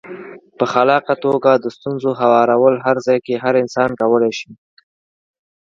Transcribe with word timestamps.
په 0.57 0.65
خلاقه 0.73 1.13
توګه 1.25 1.51
د 1.55 1.65
ستونزو 1.77 2.09
هوارول 2.21 2.75
هر 2.85 2.97
ځای 3.05 3.19
کې 3.25 3.35
هر 3.43 3.53
انسان 3.63 3.89
کولای 4.01 4.31
شي. 4.39 4.51